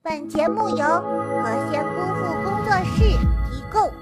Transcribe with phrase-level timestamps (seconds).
[0.00, 3.02] 本节目由和仙姑父工作室
[3.50, 3.92] 提供。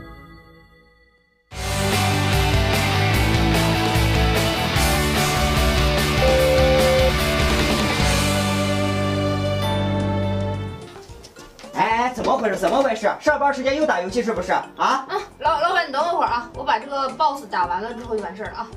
[11.75, 12.57] 哎，怎么回事？
[12.57, 13.11] 怎么回事？
[13.19, 14.53] 上班时间又打游戏是不是？
[14.53, 14.65] 啊？
[14.77, 15.09] 啊，
[15.39, 18.69] 老老板，你等我一会儿啊，我把这个 boss 打完了之后就完事儿了啊。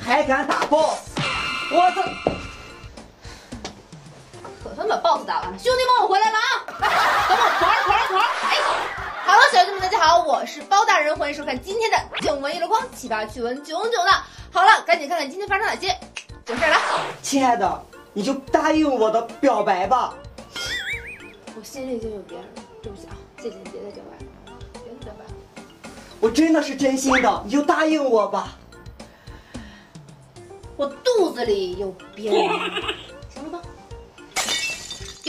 [0.00, 1.16] 还敢打 boss？
[1.72, 2.39] 我操！
[4.90, 6.66] 把 boss 打完了，兄弟们，我回来了啊！
[7.28, 8.26] 等我团儿团儿团儿！
[8.42, 8.58] 哎，
[9.24, 14.10] 好了，小兄弟们，大家好，我是包大人，欢迎收看今天的囧闻一箩筐，奇葩趣闻囧囧的。
[14.50, 15.96] 好了，赶紧看看今天发生哪些
[16.44, 16.76] 囧事儿了。
[17.22, 17.82] 亲爱的，
[18.12, 20.12] 你就答应我的表白吧。
[21.56, 25.30] 我心里已经有别人了，对不起啊，谢谢你别再表白了，别再表白了。
[26.18, 28.56] 我真的是真心的，你就答应我吧。
[30.76, 32.50] 我肚子里有别人？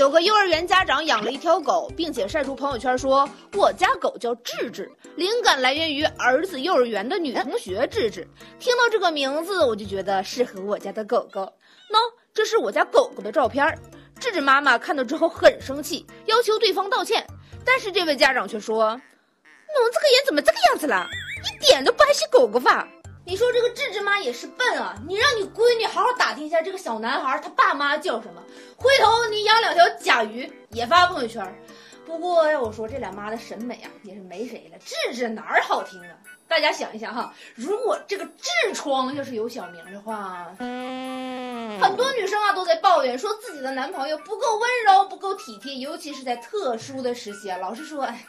[0.01, 11.41] 有个幼儿园家长养了一条狗，并且晒出朋友圈说：“我家狗叫智智，灵感来源于儿子幼儿园的女同学智智。”听到这个名字，我就觉得适合我家的狗狗。
[11.41, 11.99] 喏，
[12.33, 13.77] 这是我家狗狗的照片。
[14.19, 17.23] 智智妈妈看到之后很生气，要求对方道歉，
[17.63, 21.07] 但是这位家长却说：“侬这个人怎么这个样子了？
[21.45, 22.87] 一点都不爱惜狗狗吧？”
[23.23, 24.95] 你说这个智智妈也是笨啊！
[25.07, 28.41] 你让你闺女好好打听一下这个小男孩他爸妈叫什么，
[28.75, 31.63] 回头你养两条甲鱼也发朋友圈。
[32.03, 34.77] 不过要我说，这俩妈的审美啊也是没谁了。
[34.83, 36.17] 智智哪儿好听啊？
[36.47, 48.25] 大家想一想哈，如果这个痔疮要是有小名的话，很多女生啊都在抱怨说自己的男朋友不够温柔、不够体贴，尤其是在特殊的时期啊，老是说哎，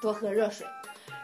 [0.00, 0.66] 多喝热水。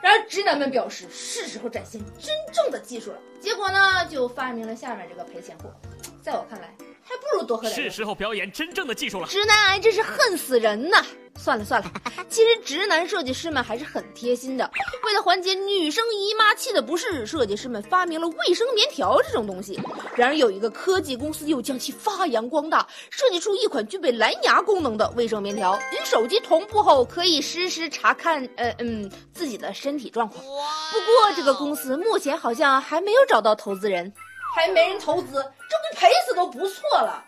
[0.02, 5.72] 然而直男们表示是时候展现真正的技术了，结果呢就发明了下面这个赔钱货，
[6.20, 7.74] 在我看来还不如多喝点。
[7.74, 9.26] 是时候表演真正的技术了。
[9.26, 11.04] 直男癌真是恨死人呐！
[11.38, 11.90] 算了算了，
[12.28, 14.70] 其实直男设计师们还是很贴心的。
[15.04, 19.80] 为了缓解女生姨妈期的不适，设计师们发明了卫生棉条这种东西。
[20.14, 30.44] 然而有一个科技公司又将其发扬光大，设计出一款具备蓝牙功能的卫生棉条，与手机同步后可以实时查看呃嗯自己的身体状况。
[30.44, 34.12] 不过这个公司目前好像还没有找到投资人，
[34.54, 37.24] 还没人投资，这不赔死都不错了。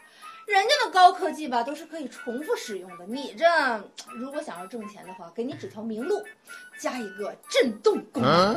[0.47, 3.47] 人家的高科技吧都是可以重复使用的，你这
[4.17, 6.21] 如果想要挣钱的话，给你指条明路，
[6.81, 8.53] 加一个震动功能。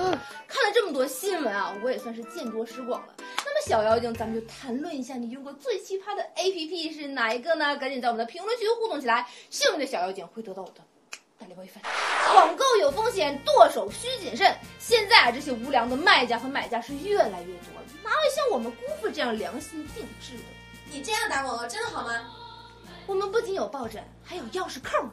[0.47, 3.13] 看了这么多新闻啊，我也算是见多识广了。
[3.19, 7.78] 那么小妖精，咱们就谈论一下你用过最奇葩的 APP 是哪一个呢？
[7.78, 10.81] 赶紧在我们的评论区互动起来，幸运的小妖精会得到我的
[11.39, 11.81] 大礼包一份。
[12.35, 14.55] 网购有风险，剁手需谨慎。
[14.79, 20.43] 现在啊，这些无良的卖家和买家是越来越多了，哪有像我们姑父这样良心定制的？
[20.91, 22.21] 你这样打广告真的好吗？
[23.05, 25.11] 我们不仅有抱枕，还有钥匙扣呢。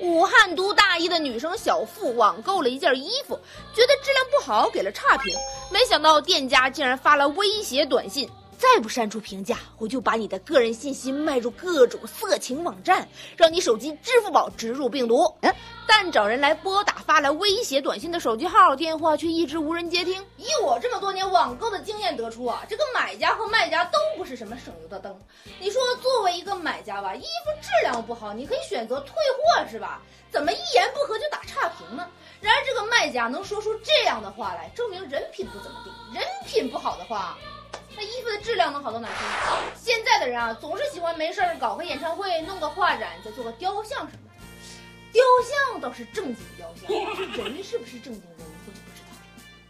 [0.00, 3.38] 武汉读大一的女生小付网购了一件衣服，
[3.74, 5.36] 觉得质量不好，给了差评。
[5.70, 8.26] 没想到店家竟然发了威胁短信。
[8.60, 15.34] 再不删除评价，我就把你的个人信息卖入各种色情网站，让你手机支付宝植入病毒。
[15.86, 20.22] 但找人来拨打发来威胁短信的手机号，电话却一直无人接听。
[20.36, 25.18] 以我这么多年网购的经验得出啊，这个买家和卖家都不是什么省油的灯。
[25.58, 30.02] 你说作为一个买家吧，衣服质量不好，你可以选择退货是吧？
[30.30, 32.06] 怎么一言不合就打差评呢？
[32.42, 35.90] 然而这个卖家能说出这样的话来，证明人品不怎么地。
[36.14, 37.38] 人品不好的话。
[38.00, 39.14] 那衣服的质量能好到哪去？
[39.76, 44.30] 现在的人啊，总是喜欢没事儿搞个演唱会，弄个画展，再做个雕像什么的。
[45.12, 46.88] 雕像倒是正经雕像，
[47.36, 49.18] 这人是不是正经人，我就不知道了。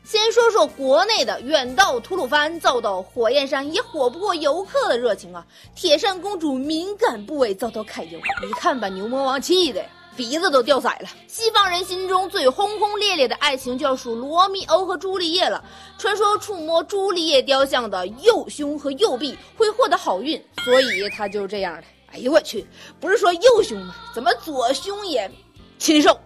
[0.05, 5.45] 先说说国内的，远到吐鲁番，造到火焰山，也火不过游客的热情啊！
[5.75, 9.85] 铁扇公主敏感部位遭到揩油，你看把牛魔王气的。
[10.17, 11.09] 鼻子都掉色了。
[11.27, 15.65] 西方人心中最轰轰烈烈的爱情，就要数罗密欧和朱丽叶了。
[15.99, 21.85] 传说触摸朱丽叶雕像的右胸和右臂会获得好运，所以他就这样的。
[22.13, 22.67] 哎呦我去，
[23.01, 23.95] 不是说右胸吗？
[24.15, 25.31] 怎么左胸也
[25.79, 26.19] 禽兽？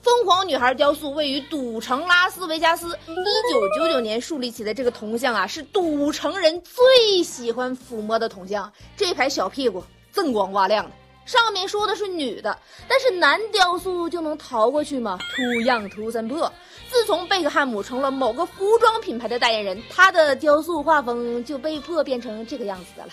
[0.00, 8.72] 疯狂女孩雕塑位于赌城拉斯维加斯，一九九九年树立起的这个铜像啊，是赌城人最喜欢抚摸的铜像。
[8.96, 9.82] 这排小屁股
[10.14, 10.90] 锃光瓦亮的。
[11.28, 12.58] 上面说的是女的，
[12.88, 15.18] 但是男雕塑就能逃过去吗？
[15.36, 16.50] 图样图森破。
[16.90, 23.12] 自从贝克汉姆成了某个服装品牌的代言人，他的雕塑画风就被迫变成这个样子的了。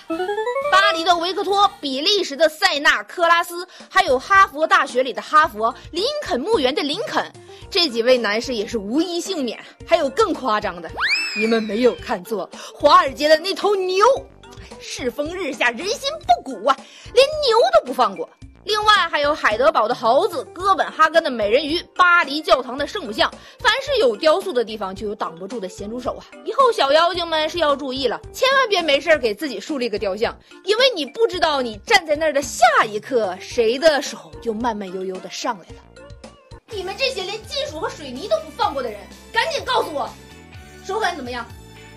[0.72, 7.30] 巴黎的维克托，比利时的塞纳克拉斯，还有哈佛大学里的哈佛，林肯墓园的林肯，
[7.70, 9.60] 这几位男士也是无一幸免。
[9.86, 10.90] 还有更夸张的，
[11.38, 14.06] 你们没有看错，华尔街的那头牛。
[14.80, 16.78] 世风日下，人心不古啊，
[17.12, 18.30] 连牛都不放过。
[18.64, 23.32] 另外还有海德堡的猴子、哥本哈根的美人鱼、巴黎教堂的圣母像。
[23.60, 26.26] 凡是有雕塑的地方，就有挡不住的咸猪手啊！
[26.46, 35.76] 以后小妖精们是要注意了，千万别没事给自己树立个雕像，因为你不知道你站在那儿的下一刻，谁的手就慢慢悠悠的上来了。
[36.72, 39.00] 你们这些连金属和水泥都不放过的人，
[39.32, 40.10] 赶紧告诉我，
[40.84, 41.46] 手感怎么样？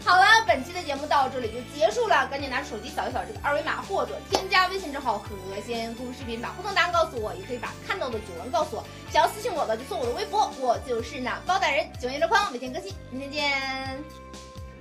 [0.04, 5.28] 好了，本期的节目到这里就结束了，赶紧拿出手机扫一扫这个二维码，或者添加微信账号“和
[5.66, 8.84] 仙姑视频”，把互动答案告诉我，也可以把看到的九文告诉我。
[9.12, 14.04] 想要私信我的就送我的微博，我就是那包大人，九月周框每天更新，明天见。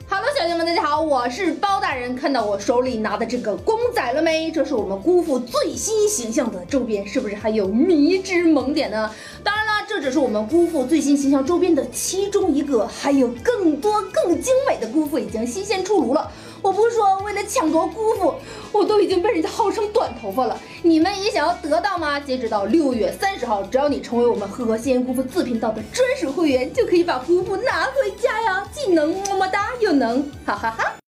[0.10, 2.16] 哈喽，小姐们，大家好，我是包大人。
[2.16, 4.50] 看到我手里拿的这个公仔了没？
[4.50, 9.14] 这是我们姑父最新形象的周边，是不是还有迷之萌点呢？
[9.44, 9.67] 当然，
[9.98, 16.32] 这只是我们姑父最新形象周边的其中一个，还有更多更精美的姑父已经新鲜出炉了。
[16.62, 18.36] 我不是说为了抢夺姑父，
[18.72, 20.56] 我都已经被人家薅成短头发了。
[20.84, 22.20] 你们也想要得到吗？
[22.20, 28.64] 截止到六月三十号，只要你成为我们和仙姑父自频道的专属会员，就可以把姑父拿回家呀！
[28.72, 31.07] 既能么么哒，又能哈哈哈。